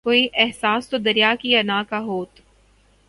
کوئی 0.05 0.27
احساس 0.33 0.89
تو 0.89 0.97
دریا 0.97 1.33
کی 1.39 1.55
انا 1.55 1.81
کا 1.89 1.99
ہوت 1.99 2.39